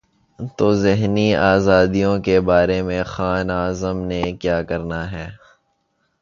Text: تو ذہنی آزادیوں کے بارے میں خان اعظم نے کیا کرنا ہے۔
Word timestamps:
تو 0.57 0.73
ذہنی 0.75 1.27
آزادیوں 1.35 2.17
کے 2.19 2.39
بارے 2.41 2.81
میں 2.81 3.03
خان 3.03 3.49
اعظم 3.51 3.97
نے 4.01 4.21
کیا 4.33 4.61
کرنا 4.63 5.01
ہے۔ 5.11 5.27